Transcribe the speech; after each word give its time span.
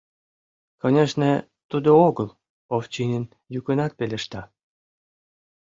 «Конешне, 0.81 1.33
тудо 1.69 1.89
огыл,— 2.07 2.29
Овчинин 2.75 3.23
йӱкынак 3.53 3.91
пелешта. 3.99 4.41